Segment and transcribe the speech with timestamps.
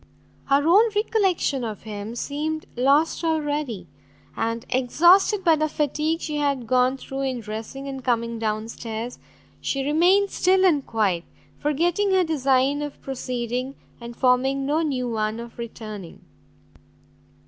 [0.45, 3.87] Her own recollection of him seemed lost already;
[4.35, 9.19] and exhausted by the fatigue she had gone through in dressing and coming down stairs,
[9.59, 11.25] she remained still and quiet,
[11.59, 16.25] forgetting her design of proceeding, and forming no new one for returning.